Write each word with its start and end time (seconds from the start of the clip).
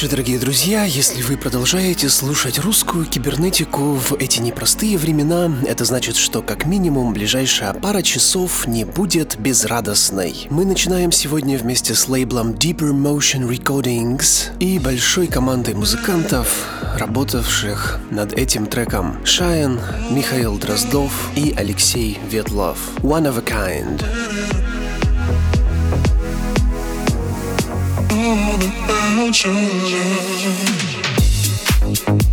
Вечер, 0.00 0.12
дорогие 0.12 0.38
друзья. 0.38 0.84
Если 0.84 1.20
вы 1.20 1.36
продолжаете 1.36 2.08
слушать 2.08 2.58
русскую 2.58 3.04
кибернетику 3.04 3.96
в 3.96 4.14
эти 4.14 4.40
непростые 4.40 4.96
времена, 4.96 5.50
это 5.66 5.84
значит, 5.84 6.16
что 6.16 6.40
как 6.40 6.64
минимум 6.64 7.12
ближайшая 7.12 7.74
пара 7.74 8.00
часов 8.00 8.66
не 8.66 8.84
будет 8.84 9.38
безрадостной. 9.38 10.46
Мы 10.48 10.64
начинаем 10.64 11.12
сегодня 11.12 11.58
вместе 11.58 11.94
с 11.94 12.08
лейблом 12.08 12.52
Deeper 12.52 12.92
Motion 12.92 13.46
Recordings 13.46 14.56
и 14.58 14.78
большой 14.78 15.26
командой 15.26 15.74
музыкантов, 15.74 16.48
работавших 16.96 18.00
над 18.10 18.32
этим 18.32 18.64
треком. 18.64 19.18
Шайн, 19.26 19.78
Михаил 20.10 20.56
Дроздов 20.56 21.12
и 21.36 21.52
Алексей 21.54 22.18
Ветлов. 22.30 22.78
One 23.02 23.26
of 23.26 23.36
a 23.36 23.42
kind. 23.42 24.02
All 28.30 28.54
about 28.54 29.44
your 29.44 29.54
love. 32.06 32.29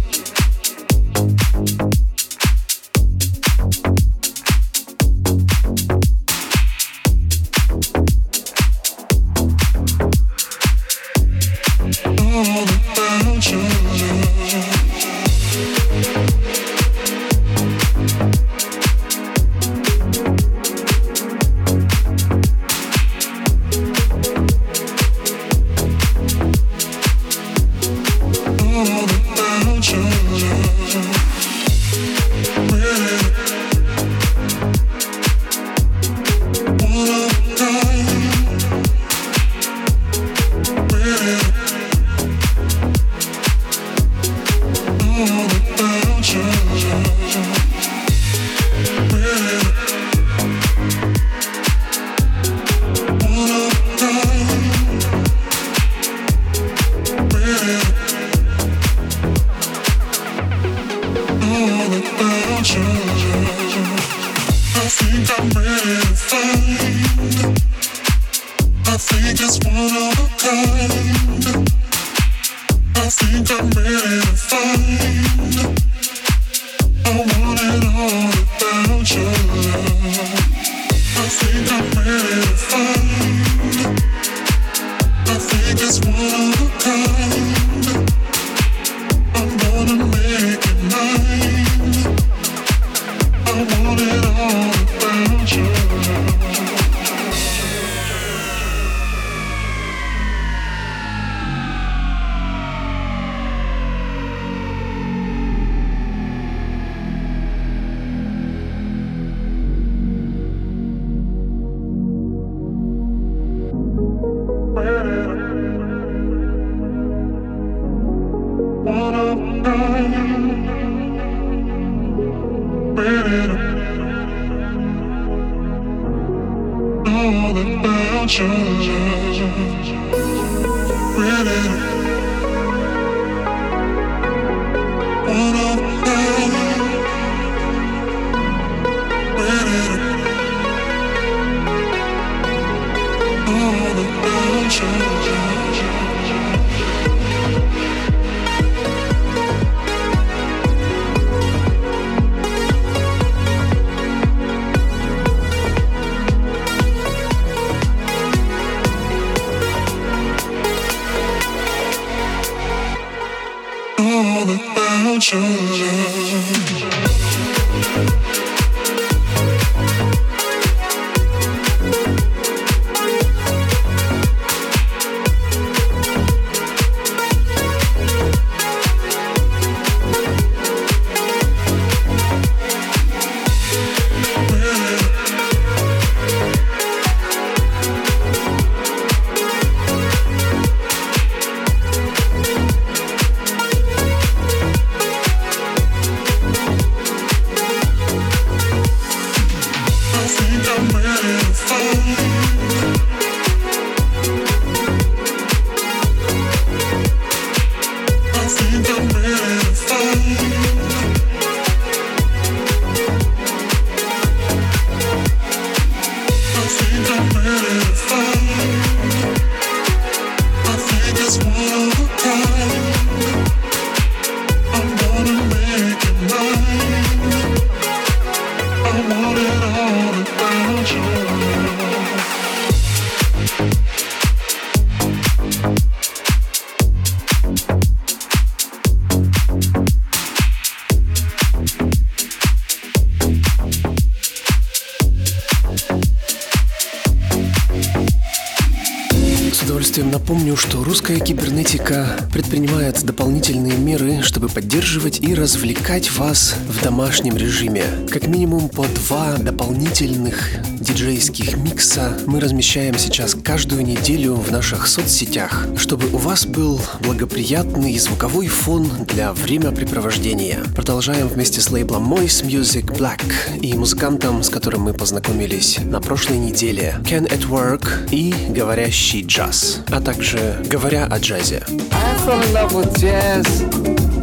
Дополнительные 253.47 253.78
меры, 253.78 254.23
чтобы 254.23 254.49
поддерживать 254.49 255.22
и 255.22 255.34
развлекать 255.34 256.12
вас 256.12 256.55
в 256.67 256.84
домашнем 256.84 257.38
режиме. 257.38 257.84
Как 258.10 258.27
минимум 258.27 258.67
по 258.67 258.86
два 258.88 259.38
дополнительных 259.38 260.50
диджейских 260.88 261.57
микса 261.57 262.17
мы 262.27 262.39
размещаем 262.39 262.98
сейчас 262.98 263.36
каждую 263.36 263.86
неделю 263.86 264.36
в 264.36 264.51
наших 264.51 264.88
соцсетях, 264.88 265.67
чтобы 265.75 266.07
у 266.13 266.17
вас 266.17 266.45
был 266.45 266.79
благоприятный 267.01 267.98
звуковой 268.00 268.48
фон 268.48 268.89
для 269.05 269.34
времяпрепровождения. 269.34 270.60
Продолжаем 270.75 271.27
вместе 271.27 271.60
с 271.60 271.69
лейблом 271.72 272.12
Moist 272.13 272.45
Music 272.45 272.86
Black 272.86 273.22
и 273.62 273.74
музыкантом, 273.74 274.43
с 274.43 274.50
которым 274.50 274.84
мы 274.84 274.93
познакомились 274.93 275.77
на 275.84 276.00
прошлой 276.00 276.38
неделе, 276.38 276.95
Ken 277.03 277.29
at 277.29 277.50
Work 277.50 278.10
и 278.12 278.34
говорящий 278.50 279.24
джаз, 279.24 279.81
а 279.91 280.00
также 280.00 280.63
говоря 280.69 281.05
о 281.05 281.19
джазе. 281.19 281.63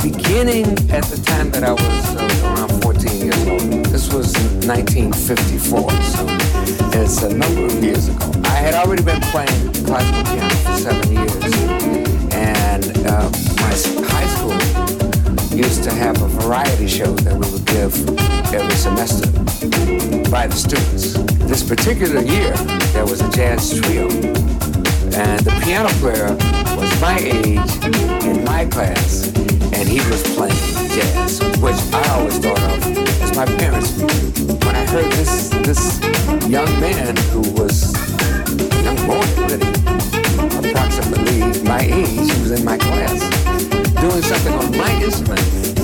Beginning 0.04 0.66
at 0.90 1.02
the 1.04 1.16
time 1.24 1.50
that 1.52 1.64
I 1.64 1.72
was 1.72 1.80
uh, 2.14 2.20
around 2.44 2.82
14 2.82 3.20
years 3.20 3.46
old. 3.48 3.83
This 3.94 4.12
was 4.12 4.34
1954, 4.66 5.92
so 6.02 6.26
it's 6.98 7.22
a 7.22 7.32
number 7.32 7.66
of 7.66 7.74
years 7.80 8.08
ago. 8.08 8.32
I 8.46 8.56
had 8.56 8.74
already 8.74 9.04
been 9.04 9.20
playing 9.30 9.72
classical 9.86 10.24
piano 10.24 10.54
for 10.56 10.76
seven 10.78 11.12
years, 11.12 11.44
and 12.34 12.84
uh, 13.06 13.30
my 13.62 13.70
high 14.10 14.26
school 14.34 15.56
used 15.56 15.84
to 15.84 15.92
have 15.92 16.20
a 16.22 16.26
variety 16.26 16.88
show 16.88 17.12
that 17.22 17.34
we 17.34 17.48
would 17.52 17.64
give 17.66 17.94
every 18.52 18.74
semester 18.74 19.30
by 20.28 20.48
the 20.48 20.56
students. 20.56 21.12
This 21.46 21.62
particular 21.62 22.20
year, 22.20 22.52
there 22.94 23.04
was 23.04 23.20
a 23.20 23.30
jazz 23.30 23.80
trio, 23.80 24.08
and 25.14 25.38
the 25.46 25.56
piano 25.62 25.88
player 26.00 26.63
was 26.76 27.00
my 27.00 27.18
age 27.18 27.72
in 28.24 28.44
my 28.44 28.64
class, 28.66 29.28
and 29.72 29.88
he 29.88 29.98
was 30.10 30.22
playing 30.34 30.54
jazz, 30.94 31.40
which 31.60 31.76
I 31.92 32.08
always 32.10 32.38
thought 32.38 32.60
of 32.60 32.98
as 33.22 33.36
my 33.36 33.46
parents' 33.46 33.96
music. 33.98 34.48
When 34.64 34.74
I 34.76 34.84
heard 34.86 35.10
this 35.12 35.48
this 35.68 36.00
young 36.48 36.68
man 36.80 37.16
who 37.32 37.42
was 37.52 37.92
young 38.82 38.96
boy, 39.06 39.24
really, 39.48 39.70
approximately 40.60 41.62
my 41.62 41.80
age, 41.80 42.30
he 42.32 42.40
was 42.42 42.50
in 42.50 42.64
my 42.64 42.78
class, 42.78 43.18
doing 44.00 44.22
something 44.22 44.54
on 44.54 44.76
my 44.76 44.92
instrument 45.02 45.40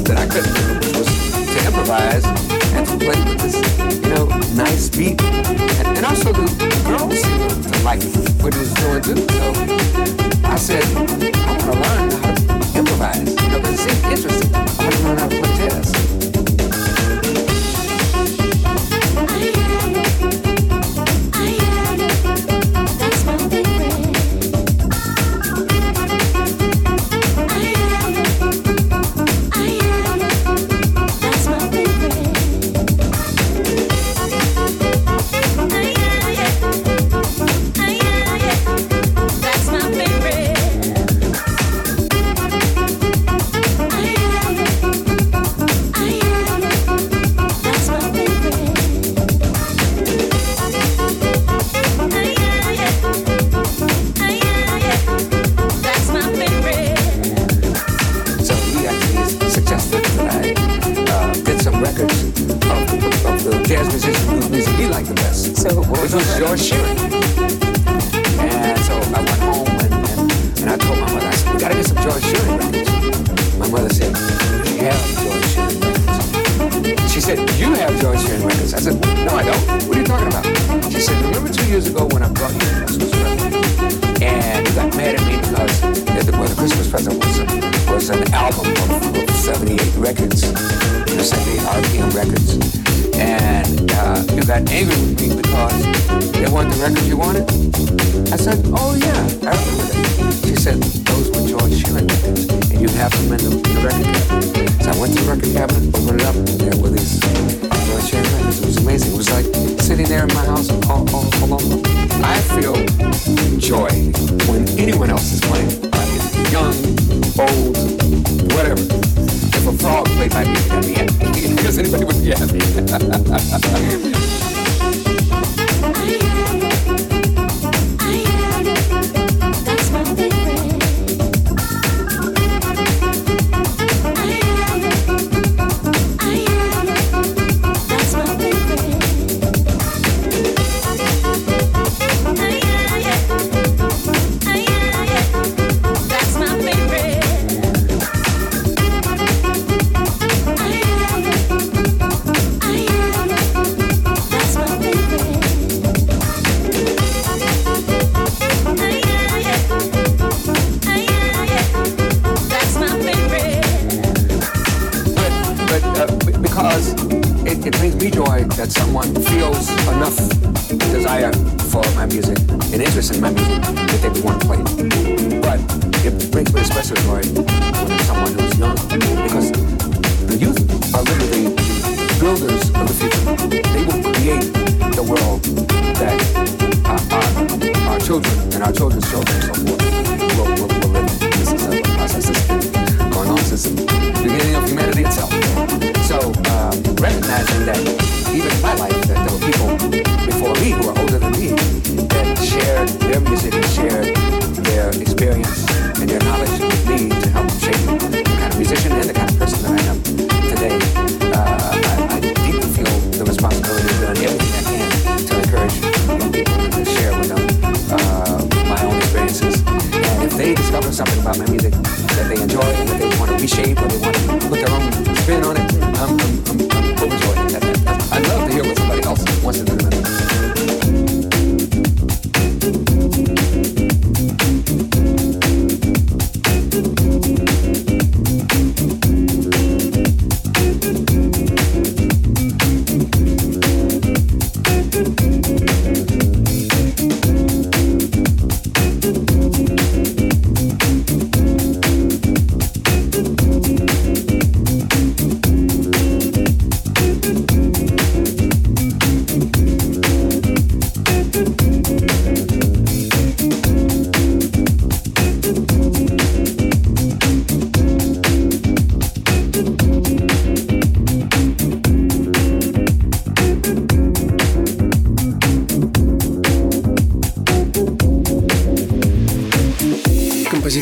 that 0.07 0.17
I 0.19 0.27
couldn't 0.27 0.55
do, 0.55 0.99
was 0.99 1.09
to 1.53 1.67
improvise 1.67 2.60
and 2.73 2.87
to 2.87 2.97
play 2.99 3.19
with 3.25 3.41
this, 3.41 3.57
you 4.05 4.11
know, 4.15 4.27
nice 4.55 4.89
beat, 4.89 5.21
and, 5.23 5.97
and 5.97 6.07
also 6.07 6.33
the 6.33 6.83
girls 6.87 7.21
seemed 7.21 7.65
to 7.65 7.83
like 7.85 8.03
what 8.43 8.55
he 8.55 8.61
was 8.61 8.75
doing 8.75 9.03
too. 9.03 9.17
So 9.17 9.53
I 10.45 10.57
said, 10.57 10.85
I 10.85 11.01
want 11.01 11.61
to 11.63 11.81
learn 11.81 12.11
how 12.11 12.35
to 12.35 12.79
improvise. 12.79 13.31
You 13.43 13.49
know, 13.51 13.59
it 13.59 13.79
seemed 13.79 14.13
interesting. 14.13 14.55
I 14.55 14.65
want 14.79 14.95
to 14.95 15.03
learn 15.05 15.19
how 15.19 15.29
to 15.29 15.41
play 15.41 15.57
jazz. 15.57 16.10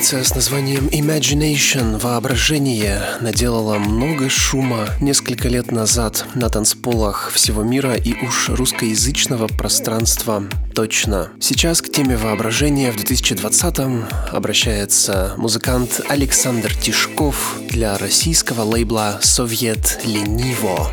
Композиция 0.09 0.33
с 0.33 0.35
названием 0.35 0.87
Imagination, 0.87 1.99
воображение, 1.99 3.03
наделала 3.21 3.77
много 3.79 4.31
шума 4.31 4.88
несколько 5.03 5.49
лет 5.49 5.71
назад 5.71 6.25
на 6.35 6.49
танцполах 6.49 7.31
всего 7.31 7.62
мира 7.62 7.95
и 7.95 8.15
уж 8.25 8.49
русскоязычного 8.49 9.49
пространства 9.49 10.45
точно. 10.75 11.29
Сейчас 11.41 11.83
к 11.83 11.93
теме 11.93 12.17
воображения 12.17 12.91
в 12.91 12.97
2020-м 12.97 14.07
обращается 14.33 15.35
музыкант 15.37 16.00
Александр 16.09 16.75
Тишков 16.75 17.59
для 17.69 17.99
российского 17.99 18.62
лейбла 18.62 19.19
«Совет 19.21 20.00
Лениво». 20.07 20.91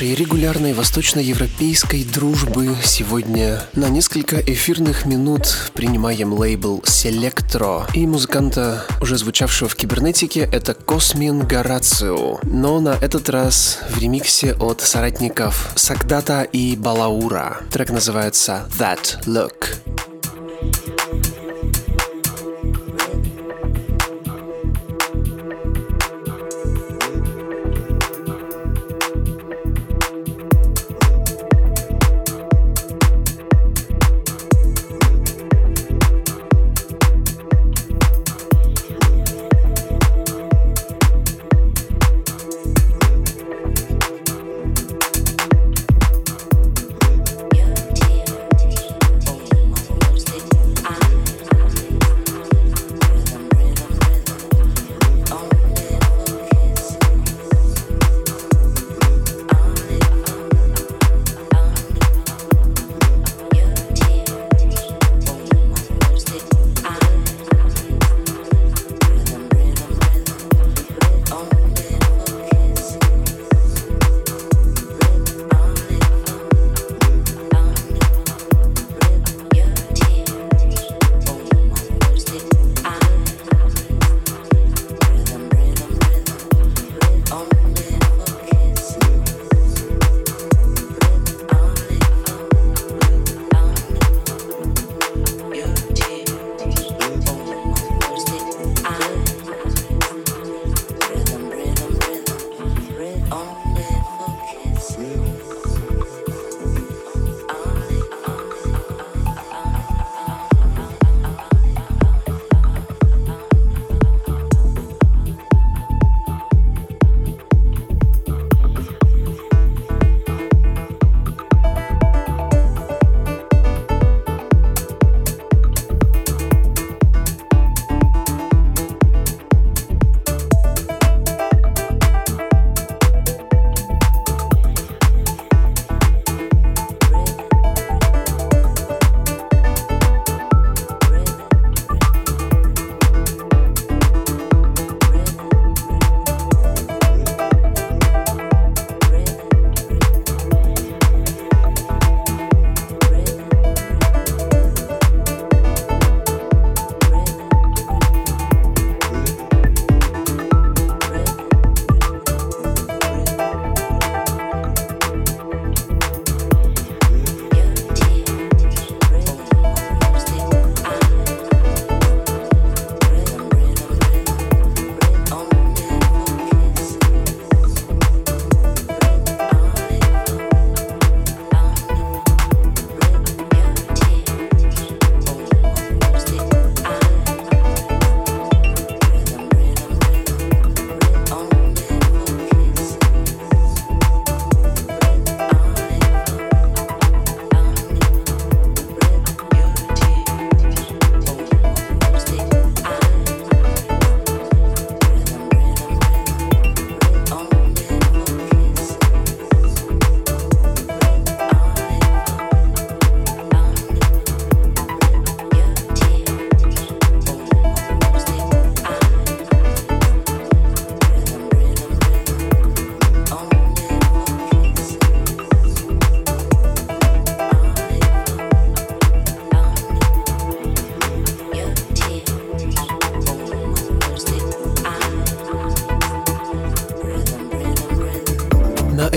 Нашей 0.00 0.14
регулярной 0.14 0.72
восточноевропейской 0.72 2.04
дружбы 2.04 2.74
сегодня 2.82 3.62
на 3.74 3.90
несколько 3.90 4.40
эфирных 4.40 5.04
минут 5.04 5.70
принимаем 5.74 6.32
лейбл 6.32 6.82
Selectro 6.86 7.84
и 7.92 8.06
музыканта, 8.06 8.86
уже 9.02 9.18
звучавшего 9.18 9.68
в 9.68 9.76
кибернетике, 9.76 10.48
это 10.50 10.72
Космин 10.72 11.40
Горацио, 11.40 12.38
но 12.44 12.80
на 12.80 12.96
этот 13.02 13.28
раз 13.28 13.80
в 13.90 14.00
ремиксе 14.00 14.54
от 14.54 14.80
соратников 14.80 15.70
Сагдата 15.76 16.44
и 16.44 16.76
Балаура. 16.76 17.58
Трек 17.70 17.90
называется 17.90 18.70
That 18.78 19.22
Look. 19.26 19.89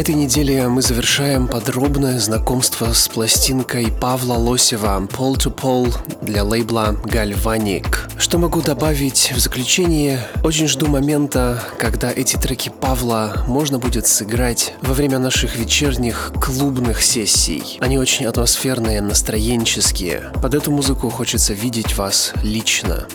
Этой 0.04 0.16
неделе 0.16 0.68
мы 0.68 0.82
завершаем 0.82 1.48
подробное 1.48 2.20
знакомство 2.20 2.92
с 2.92 3.08
пластинкой 3.08 3.88
Павла 3.90 4.34
Лосева 4.34 5.08
«Pole 5.10 5.38
to 5.38 5.56
Pole» 5.56 5.96
для 6.22 6.44
лейбла 6.44 6.98
«Гальваник». 7.06 8.10
Что 8.18 8.38
могу 8.38 8.62
добавить 8.62 9.32
в 9.34 9.40
заключение? 9.40 10.20
Очень 10.44 10.68
жду 10.68 10.88
момента, 10.88 11.64
когда 11.80 12.12
эти 12.12 12.36
треки 12.36 12.68
Павла 12.68 13.46
можно 13.48 13.80
будет 13.80 14.06
сыграть 14.06 14.74
во 14.82 14.94
время 14.94 15.20
наших 15.20 15.56
вечерних 15.56 16.34
клубных 16.34 17.02
сессий. 17.02 17.78
Они 17.80 17.98
очень 17.98 18.26
атмосферные, 18.26 19.00
настроенческие. 19.00 20.34
Под 20.42 20.54
эту 20.54 20.70
музыку 20.70 21.10
хочется 21.10 21.54
видеть 21.54 21.96
вас 21.96 22.34
лично. 22.44 23.08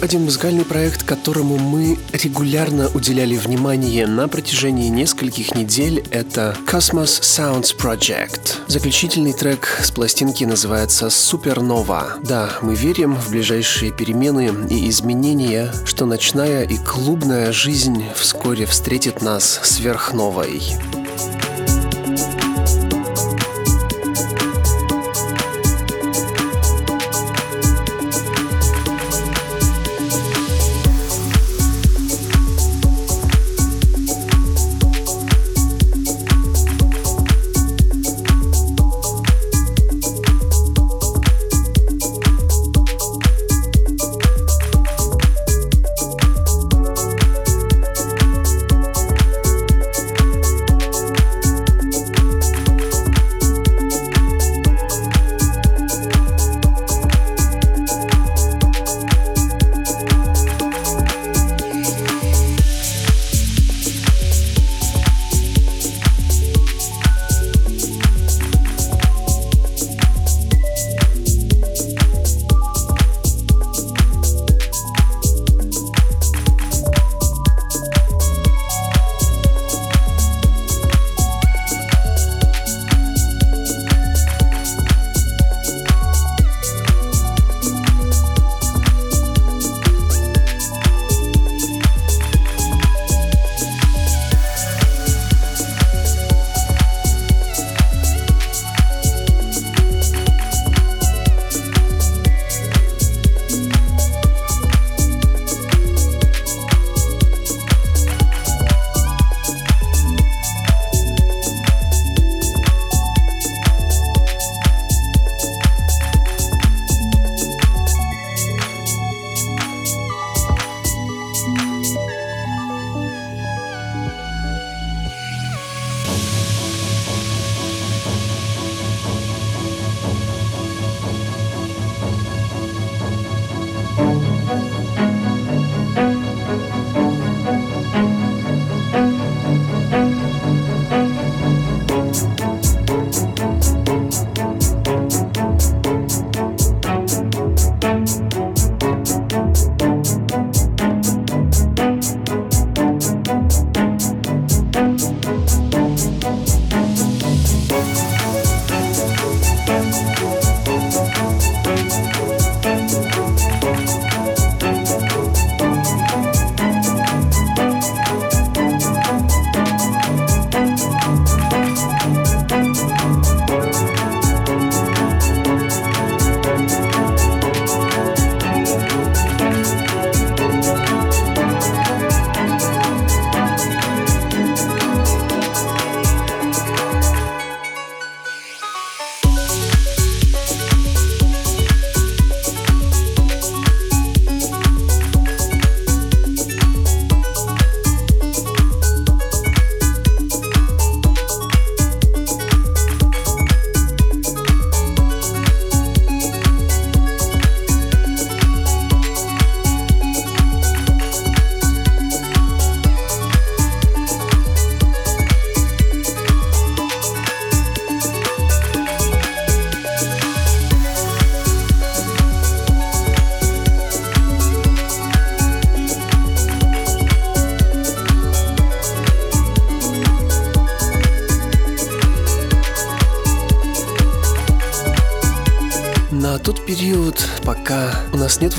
Один 0.00 0.24
музыкальный 0.24 0.64
проект, 0.64 1.02
которому 1.02 1.56
мы 1.56 1.98
регулярно 2.12 2.88
уделяли 2.94 3.36
внимание 3.36 4.06
на 4.06 4.28
протяжении 4.28 4.88
нескольких 4.88 5.54
недель, 5.54 6.04
это 6.10 6.56
Cosmos 6.66 7.20
Sounds 7.20 7.76
Project. 7.76 8.54
Заключительный 8.66 9.32
трек 9.32 9.78
с 9.82 9.90
пластинки 9.90 10.44
называется 10.44 11.06
Supernova. 11.06 12.20
Да, 12.22 12.50
мы 12.62 12.74
верим 12.74 13.14
в 13.14 13.30
ближайшие 13.30 13.92
перемены 13.92 14.52
и 14.70 14.88
изменения, 14.88 15.72
что 15.84 16.06
ночная 16.06 16.64
и 16.64 16.76
клубная 16.76 17.52
жизнь 17.52 18.04
вскоре 18.14 18.66
встретит 18.66 19.22
нас 19.22 19.60
сверхновой. 19.62 20.62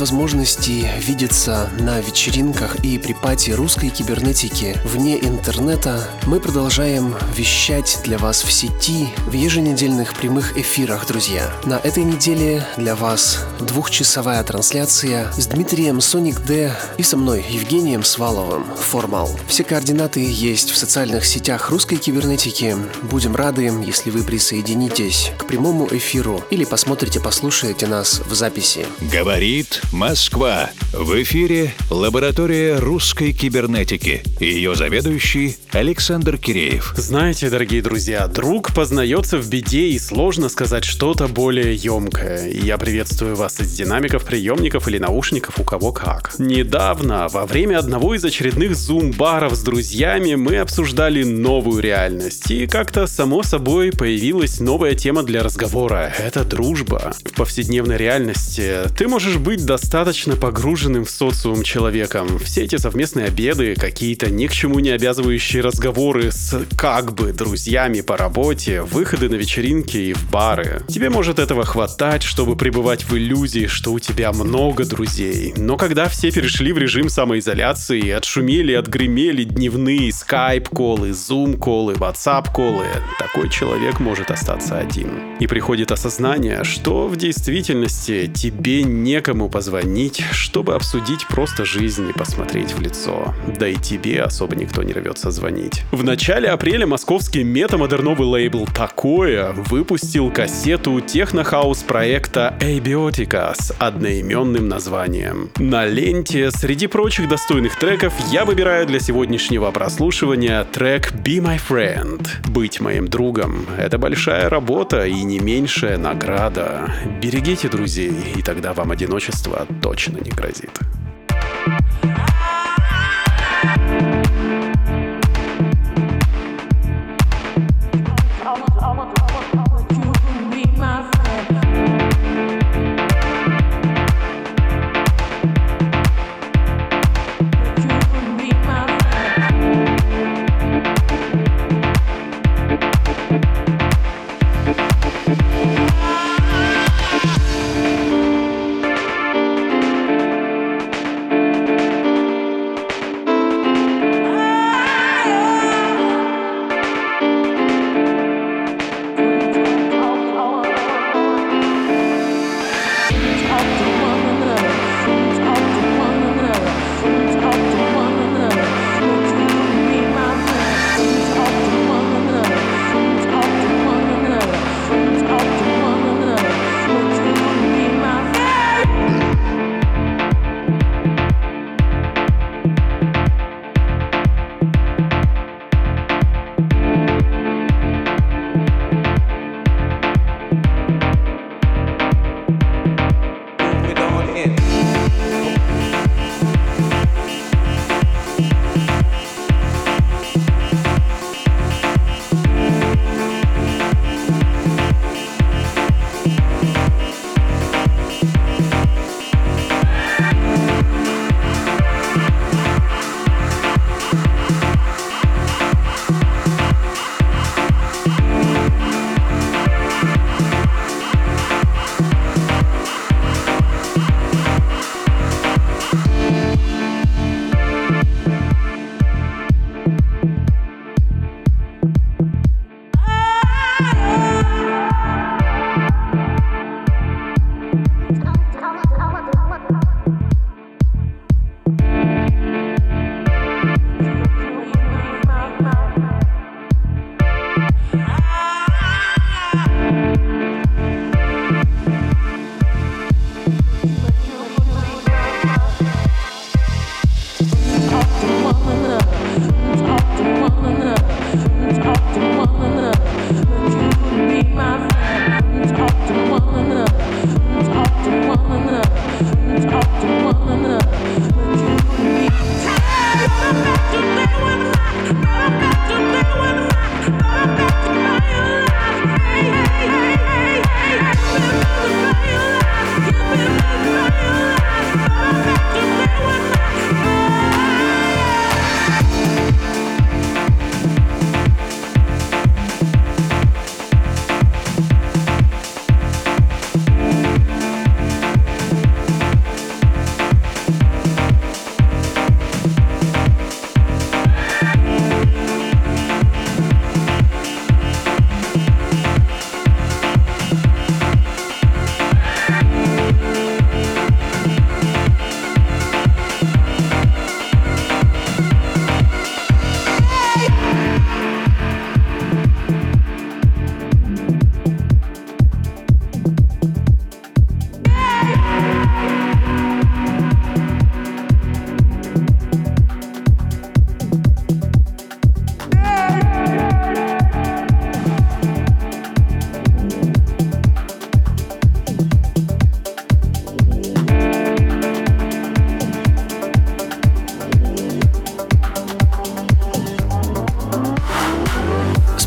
У 0.01 0.58
возможности 0.69 0.89
видеться 0.99 1.69
на 1.79 1.99
вечеринках 1.99 2.75
и 2.83 2.97
при 2.97 3.13
пати 3.13 3.51
русской 3.51 3.89
кибернетики 3.89 4.77
вне 4.85 5.17
интернета, 5.17 6.07
мы 6.25 6.39
продолжаем 6.39 7.15
вещать 7.35 7.99
для 8.03 8.17
вас 8.17 8.43
в 8.43 8.51
сети 8.51 9.09
в 9.27 9.33
еженедельных 9.33 10.13
прямых 10.13 10.57
эфирах, 10.57 11.07
друзья. 11.07 11.51
На 11.65 11.75
этой 11.75 12.03
неделе 12.03 12.65
для 12.77 12.95
вас 12.95 13.39
двухчасовая 13.59 14.43
трансляция 14.43 15.31
с 15.33 15.47
Дмитрием 15.47 16.01
Соник 16.01 16.39
Д 16.41 16.75
и 16.97 17.03
со 17.03 17.17
мной, 17.17 17.45
Евгением 17.49 18.03
Сваловым, 18.03 18.65
Формал. 18.75 19.29
Все 19.47 19.63
координаты 19.63 20.23
есть 20.23 20.69
в 20.69 20.77
социальных 20.77 21.25
сетях 21.25 21.69
русской 21.69 21.97
кибернетики. 21.97 22.75
Будем 23.03 23.35
рады, 23.35 23.71
если 23.85 24.11
вы 24.11 24.23
присоединитесь 24.23 25.31
к 25.37 25.45
прямому 25.45 25.87
эфиру 25.91 26.43
или 26.49 26.63
посмотрите, 26.63 27.19
послушаете 27.19 27.87
нас 27.87 28.19
в 28.19 28.33
записи. 28.33 28.85
Говорит 28.99 29.81
Москва. 29.91 30.58
В 30.93 31.21
эфире 31.21 31.73
лаборатория 31.91 32.77
русской 32.77 33.31
кибернетики. 33.31 34.23
Ее 34.39 34.75
заведующий 34.75 35.55
Александр 35.71 36.37
Киреев. 36.37 36.93
Знаете, 36.97 37.49
дорогие 37.49 37.81
друзья, 37.81 38.27
друг 38.27 38.73
познается 38.73 39.37
в 39.37 39.47
беде 39.49 39.87
и 39.87 39.99
сложно 39.99 40.49
сказать 40.49 40.83
что-то 40.83 41.27
более 41.27 41.75
емкое. 41.75 42.49
Я 42.49 42.77
приветствую 42.77 43.35
вас 43.35 43.59
из 43.59 43.71
динамиков, 43.73 44.25
приемников 44.25 44.87
или 44.87 44.97
наушников, 44.97 45.59
у 45.59 45.63
кого 45.63 45.91
как. 45.91 46.33
Недавно, 46.39 47.27
во 47.29 47.45
время 47.45 47.77
одного 47.77 48.15
из 48.15 48.25
очередных 48.25 48.75
зум-баров 48.75 49.53
с 49.53 49.61
друзьями, 49.61 50.35
мы 50.35 50.57
обсуждали 50.57 51.23
новую 51.23 51.81
реальность. 51.81 52.49
И 52.49 52.65
как-то 52.65 53.05
само 53.07 53.43
собой 53.43 53.91
появилась 53.91 54.59
новая 54.59 54.95
тема 54.95 55.23
для 55.23 55.43
разговора. 55.43 56.13
Это 56.17 56.43
дружба. 56.43 57.13
В 57.23 57.33
повседневной 57.33 57.97
реальности. 57.97 58.89
Ты 58.97 59.07
можешь 59.07 59.37
быть 59.37 59.65
достаточно 59.65 60.35
погруженным 60.49 61.05
в 61.05 61.11
социум 61.11 61.61
человеком. 61.61 62.39
Все 62.39 62.63
эти 62.63 62.77
совместные 62.77 63.27
обеды, 63.27 63.75
какие-то 63.75 64.31
ни 64.31 64.47
к 64.47 64.51
чему 64.51 64.79
не 64.79 64.89
обязывающие 64.89 65.61
разговоры 65.61 66.31
с 66.31 66.65
как 66.75 67.13
бы 67.13 67.33
друзьями 67.33 68.01
по 68.01 68.17
работе, 68.17 68.81
выходы 68.81 69.29
на 69.29 69.35
вечеринки 69.35 69.97
и 69.97 70.13
в 70.13 70.31
бары. 70.31 70.81
Тебе 70.87 71.11
может 71.11 71.37
этого 71.37 71.65
хватать, 71.65 72.23
чтобы 72.23 72.55
пребывать 72.55 73.03
в 73.03 73.15
иллюзии, 73.15 73.67
что 73.67 73.93
у 73.93 73.99
тебя 73.99 74.31
много 74.31 74.85
друзей. 74.85 75.53
Но 75.55 75.77
когда 75.77 76.09
все 76.09 76.31
перешли 76.31 76.73
в 76.73 76.79
режим 76.79 77.09
самоизоляции 77.09 78.09
отшумели, 78.09 78.73
отгремели 78.73 79.43
дневные 79.43 80.11
скайп-колы, 80.11 81.13
зум-колы, 81.13 81.93
ватсап-колы, 81.93 82.85
такой 83.19 83.51
человек 83.51 83.99
может 83.99 84.31
остаться 84.31 84.79
один. 84.79 85.37
И 85.39 85.45
приходит 85.45 85.91
осознание, 85.91 86.63
что 86.63 87.07
в 87.07 87.17
действительности 87.17 88.25
тебе 88.33 88.81
некому 88.81 89.47
позвонить, 89.47 90.23
чтобы 90.33 90.75
обсудить 90.75 91.27
просто 91.27 91.65
жизнь 91.65 92.09
и 92.09 92.13
посмотреть 92.13 92.73
в 92.73 92.81
лицо. 92.81 93.33
Да 93.57 93.67
и 93.67 93.75
тебе 93.75 94.23
особо 94.23 94.55
никто 94.55 94.83
не 94.83 94.93
рвется 94.93 95.31
звонить. 95.31 95.83
В 95.91 96.03
начале 96.03 96.49
апреля 96.49 96.87
московский 96.87 97.43
метамодерновый 97.43 98.27
лейбл 98.27 98.67
«Такое» 98.67 99.51
выпустил 99.53 100.31
кассету 100.31 100.99
технохаус 101.01 101.83
проекта 101.83 102.55
Abiotica 102.59 103.53
с 103.57 103.73
одноименным 103.79 104.67
названием. 104.67 105.51
На 105.57 105.85
ленте 105.85 106.51
среди 106.51 106.87
прочих 106.87 107.27
достойных 107.27 107.77
треков 107.77 108.13
я 108.31 108.45
выбираю 108.45 108.85
для 108.85 108.99
сегодняшнего 108.99 109.71
прослушивания 109.71 110.63
трек 110.63 111.11
«Be 111.13 111.39
My 111.39 111.59
Friend»— 111.59 112.27
«Быть 112.49 112.79
моим 112.79 113.07
другом». 113.07 113.65
Это 113.77 113.97
большая 113.97 114.49
работа 114.49 115.05
и 115.05 115.23
не 115.23 115.39
меньшая 115.39 115.97
награда. 115.97 116.93
Берегите 117.21 117.69
друзей, 117.69 118.13
и 118.35 118.41
тогда 118.41 118.73
вам 118.73 118.91
одиночество 118.91 119.67
точно 119.81 120.18
не 120.19 120.31
грозит. 120.31 120.79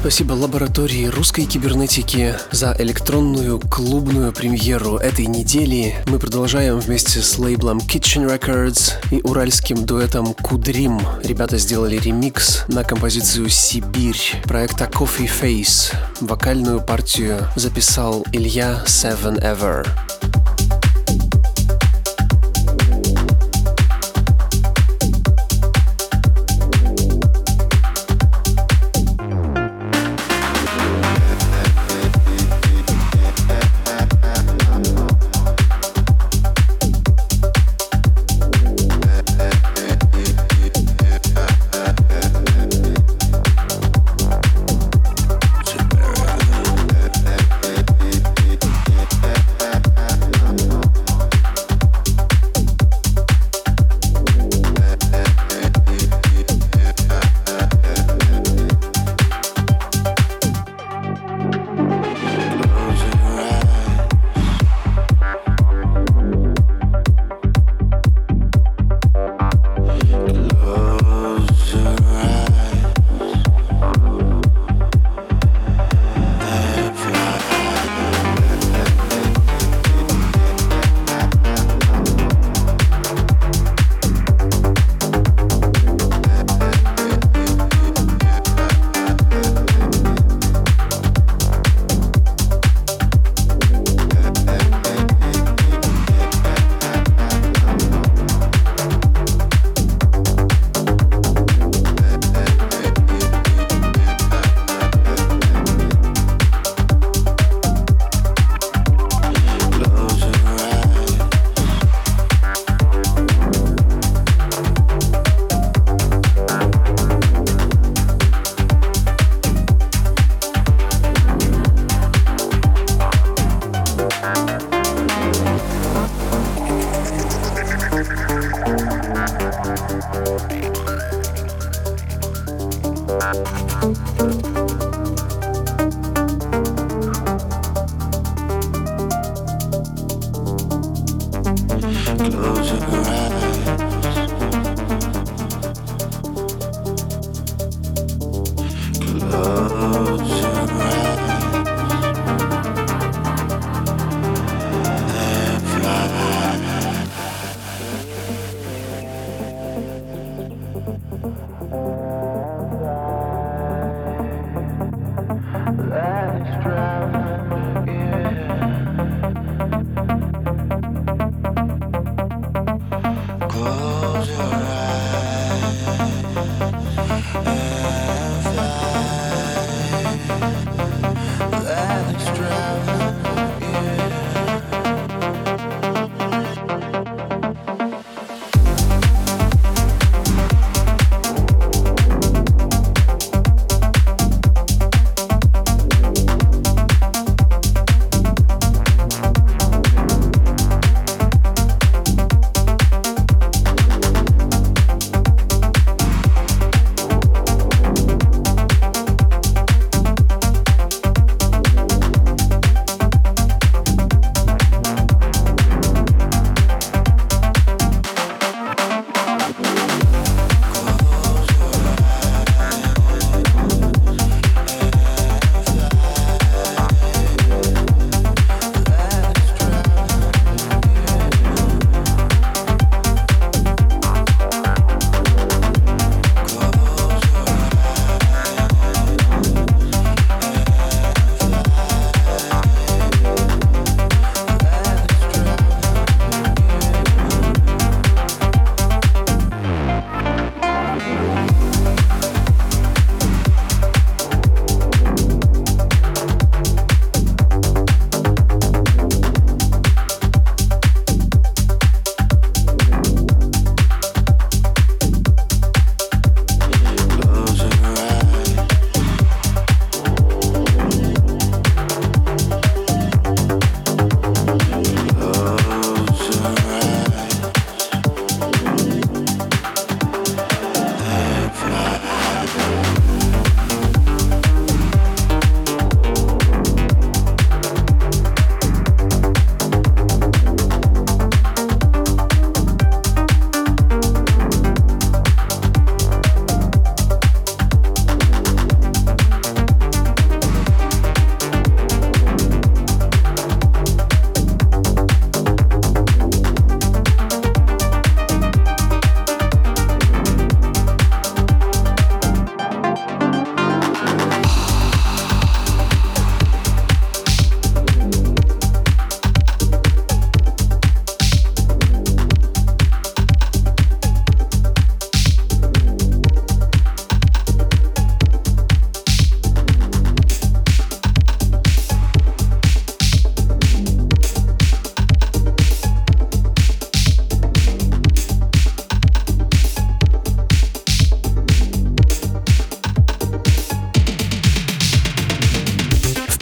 Спасибо 0.02 0.32
лаборатории 0.32 1.06
русской 1.06 1.44
кибернетики 1.44 2.34
за 2.50 2.74
электронную 2.76 3.60
клубную 3.60 4.32
премьеру 4.32 4.96
этой 4.96 5.26
недели. 5.26 5.94
Мы 6.08 6.18
продолжаем 6.18 6.80
вместе 6.80 7.20
с 7.20 7.38
лейблом 7.38 7.78
Kitchen 7.78 8.28
Records 8.28 8.94
и 9.12 9.20
уральским 9.22 9.86
дуэтом 9.86 10.34
Кудрим. 10.34 11.00
Ребята 11.22 11.56
сделали 11.56 11.98
ремикс 11.98 12.64
на 12.66 12.82
композицию 12.82 13.48
«Сибирь» 13.48 14.42
проекта 14.42 14.86
Coffee 14.86 15.30
Face. 15.30 15.94
Вокальную 16.20 16.84
партию 16.84 17.46
записал 17.54 18.24
Илья 18.32 18.82
Seven 18.86 19.40
Ever. 19.40 19.86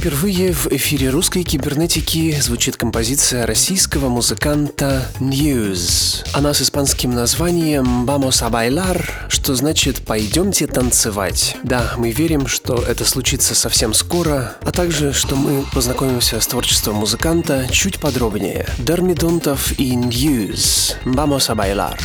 Впервые 0.01 0.55
в 0.55 0.67
эфире 0.69 1.11
русской 1.11 1.43
кибернетики 1.43 2.35
звучит 2.41 2.79
композиция 2.79 3.47
российского 3.47 4.09
музыканта 4.09 5.07
News. 5.21 6.25
Она 6.33 6.55
с 6.55 6.63
испанским 6.63 7.15
названием 7.15 8.07
«Vamos 8.07 8.43
a 8.43 8.49
bailar», 8.49 9.05
что 9.29 9.55
значит 9.55 10.01
«пойдемте 10.07 10.67
танцевать». 10.67 11.59
Да, 11.65 11.93
мы 11.99 12.13
верим, 12.13 12.47
что 12.47 12.77
это 12.77 13.05
случится 13.05 13.55
совсем 13.55 13.93
скоро, 13.93 14.57
а 14.63 14.73
также, 14.73 15.13
что 15.13 15.37
мы 15.37 15.67
познакомимся 15.71 16.41
с 16.41 16.47
творчеством 16.47 16.95
музыканта 16.95 17.67
чуть 17.71 18.01
подробнее. 18.01 18.67
Дормидонтов 18.79 19.79
и 19.79 19.93
News. 19.97 20.95
«Vamos 21.05 21.51
a 21.51 21.55
bailar». 21.55 21.99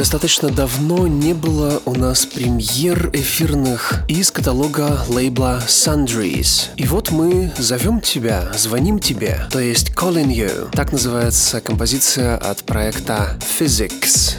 Достаточно 0.00 0.48
давно 0.48 1.06
не 1.06 1.34
было 1.34 1.82
у 1.84 1.94
нас 1.94 2.24
премьер 2.24 3.10
эфирных 3.12 4.02
из 4.08 4.30
каталога 4.30 5.04
лейбла 5.08 5.62
Sundries. 5.68 6.70
И 6.76 6.86
вот 6.86 7.10
мы 7.10 7.52
зовем 7.58 8.00
тебя, 8.00 8.50
звоним 8.56 8.98
тебе, 8.98 9.46
то 9.52 9.60
есть 9.60 9.90
Calling 9.90 10.28
You. 10.28 10.70
Так 10.70 10.92
называется 10.92 11.60
композиция 11.60 12.38
от 12.38 12.64
проекта 12.64 13.38
Physics. 13.58 14.38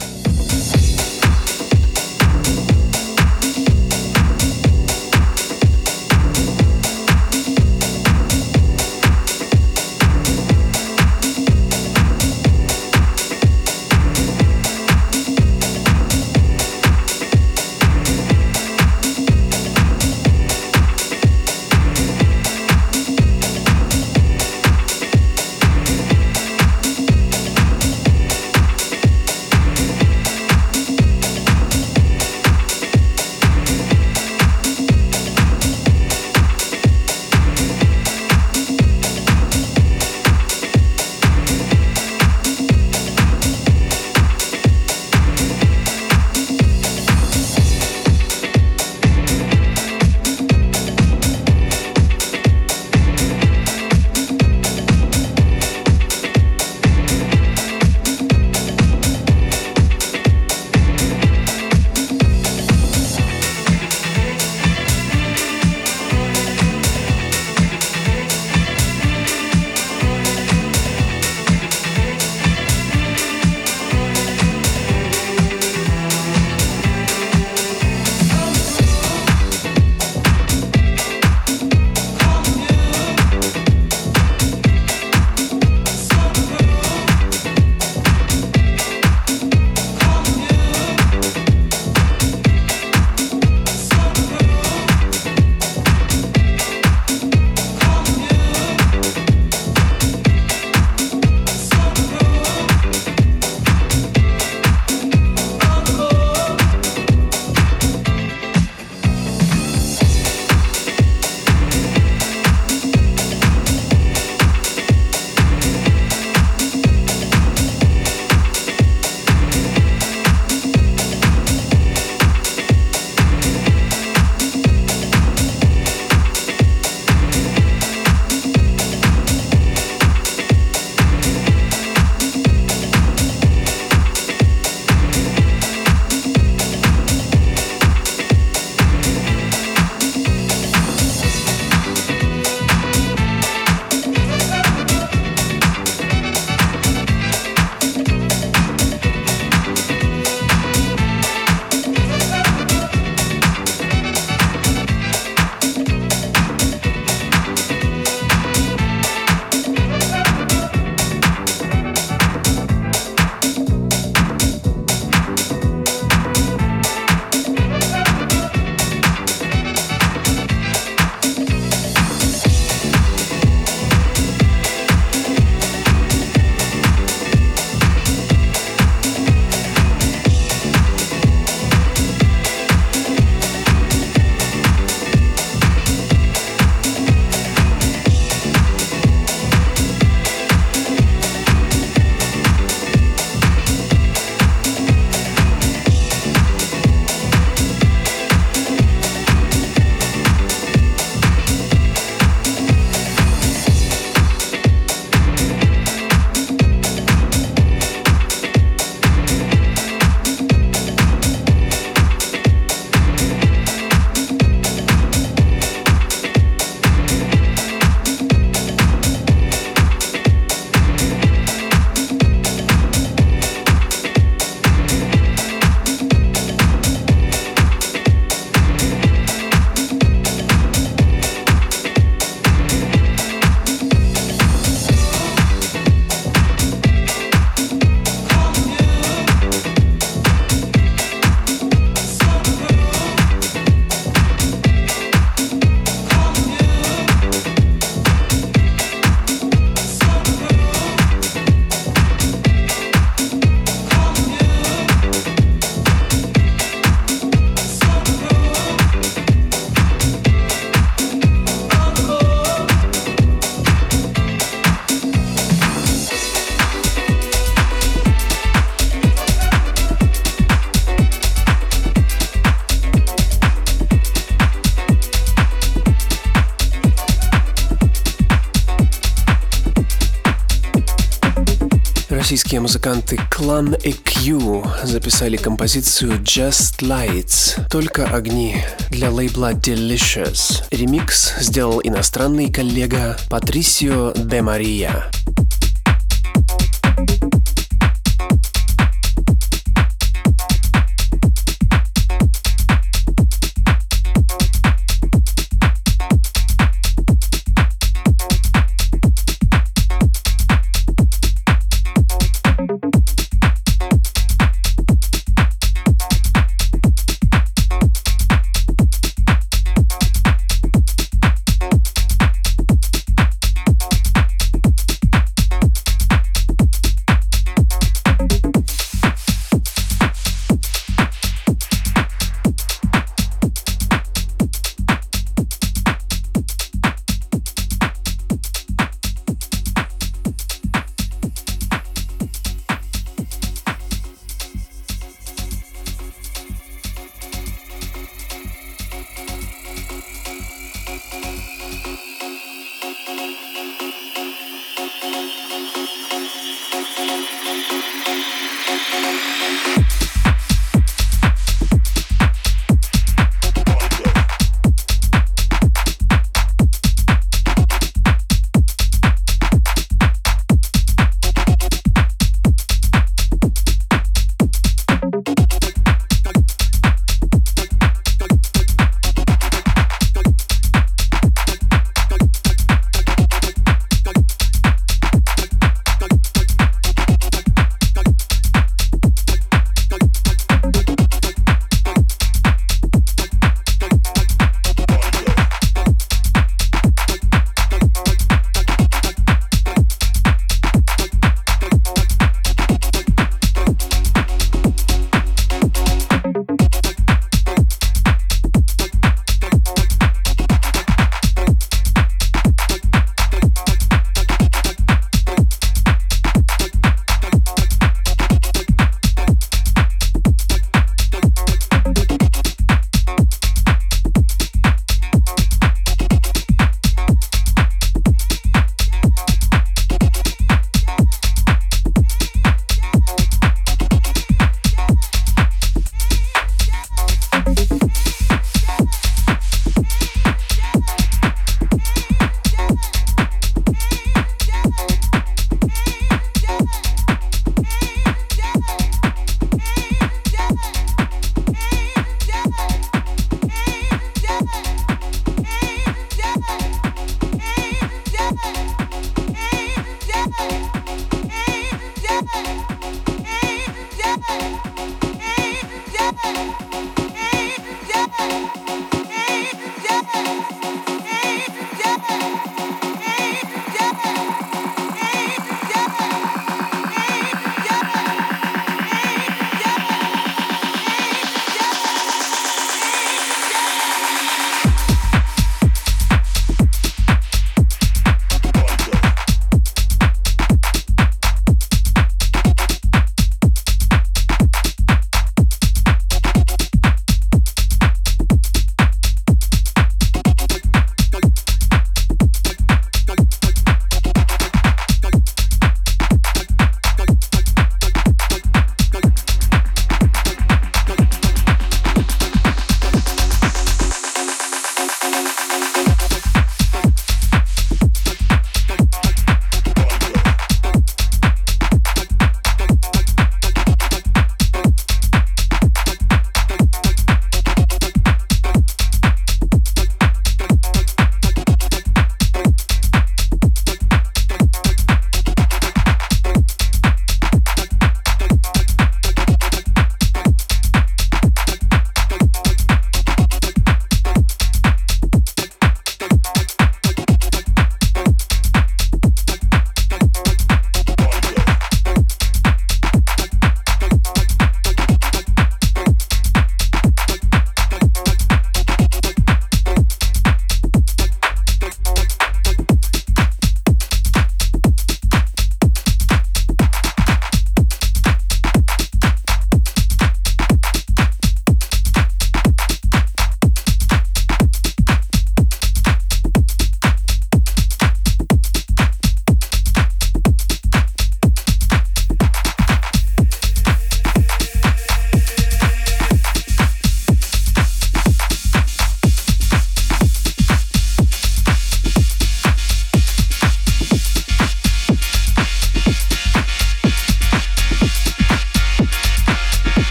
Российские 282.32 282.62
музыканты 282.62 283.20
Clan 283.30 283.78
EQ 283.82 284.86
записали 284.86 285.36
композицию 285.36 286.12
Just 286.22 286.78
Lights, 286.80 287.68
только 287.68 288.06
огни, 288.06 288.56
для 288.88 289.10
лейбла 289.10 289.52
Delicious. 289.52 290.64
Ремикс 290.70 291.34
сделал 291.40 291.82
иностранный 291.84 292.50
коллега 292.50 293.18
Патрисио 293.28 294.14
де 294.16 294.40
Мария. 294.40 295.10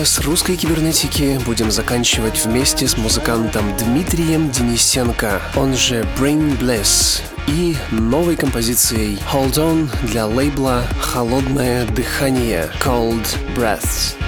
Час 0.00 0.20
русской 0.20 0.56
кибернетики 0.56 1.38
будем 1.44 1.70
заканчивать 1.70 2.46
вместе 2.46 2.88
с 2.88 2.96
музыкантом 2.96 3.76
Дмитрием 3.76 4.50
Денисенко, 4.50 5.42
он 5.56 5.74
же 5.74 6.06
Brain 6.18 6.58
Bless, 6.58 7.20
и 7.46 7.76
новой 7.90 8.36
композицией 8.36 9.18
Hold 9.30 9.56
On 9.56 10.06
для 10.06 10.24
лейбла 10.24 10.84
«Холодное 11.02 11.84
дыхание» 11.84 12.70
Cold 12.82 13.26
Breaths. 13.54 14.19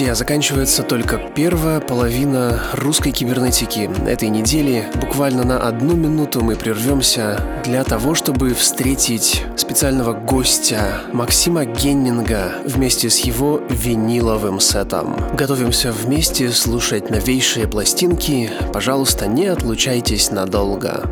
Друзья, 0.00 0.14
заканчивается 0.14 0.82
только 0.82 1.18
первая 1.18 1.78
половина 1.78 2.58
русской 2.72 3.10
кибернетики 3.10 3.90
этой 4.08 4.30
недели. 4.30 4.86
Буквально 4.94 5.44
на 5.44 5.58
одну 5.58 5.94
минуту 5.94 6.42
мы 6.42 6.56
прервемся 6.56 7.38
для 7.66 7.84
того, 7.84 8.14
чтобы 8.14 8.54
встретить 8.54 9.44
специального 9.58 10.14
гостя 10.14 11.02
Максима 11.12 11.66
Геннинга 11.66 12.62
вместе 12.64 13.10
с 13.10 13.18
его 13.18 13.60
виниловым 13.68 14.58
сетом. 14.58 15.16
Готовимся 15.34 15.92
вместе 15.92 16.50
слушать 16.50 17.10
новейшие 17.10 17.68
пластинки. 17.68 18.50
Пожалуйста, 18.72 19.26
не 19.26 19.48
отлучайтесь 19.48 20.30
надолго. 20.30 21.10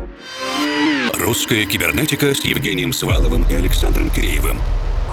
Русская 1.13 1.63
кибернетика 1.67 2.33
с 2.33 2.43
Евгением 2.43 2.91
Сваловым 2.93 3.45
и 3.51 3.53
Александром 3.53 4.09
Киреевым. 4.09 4.57